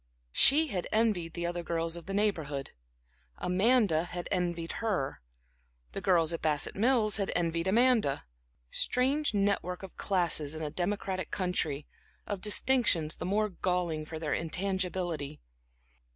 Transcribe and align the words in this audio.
She 0.31 0.69
had 0.69 0.87
envied 0.91 1.35
the 1.35 1.45
other 1.45 1.61
girls 1.61 1.95
of 1.95 2.07
the 2.07 2.13
Neighborhood, 2.15 2.71
Amanda 3.37 4.05
had 4.05 4.27
envied 4.31 4.71
her, 4.81 5.21
the 5.91 6.01
girls 6.01 6.33
at 6.33 6.41
Bassett 6.41 6.75
Mills 6.75 7.17
had 7.17 7.31
envied 7.35 7.67
Amanda. 7.67 8.25
Strange 8.71 9.35
net 9.35 9.61
work 9.61 9.83
of 9.83 9.95
classes 9.97 10.55
in 10.55 10.63
a 10.63 10.71
democratic 10.71 11.29
country, 11.29 11.85
of 12.25 12.41
distinctions 12.41 13.17
the 13.17 13.27
more 13.27 13.49
galling 13.49 14.03
for 14.03 14.17
their 14.17 14.33
intangibility. 14.33 15.39